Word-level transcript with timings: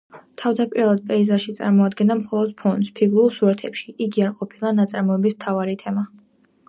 თავდაპირველად 0.43 1.01
პეიზაჟი 1.09 1.53
წარმოადგენდა 1.59 2.17
მხოლოდ 2.21 2.55
ფონს 2.63 2.89
ფიგურულ 3.01 3.29
სურათებში, 3.37 3.93
იგი 4.07 4.25
არ 4.29 4.35
ყოფილა 4.41 4.73
ნაწარმოების 4.81 5.37
მთავარი 5.39 5.77
თემა. 5.85 6.09